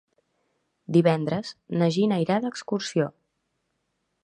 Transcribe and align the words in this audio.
Divendres 0.97 1.51
na 1.81 1.91
Gina 1.97 2.19
irà 2.25 2.39
d'excursió. 2.47 3.09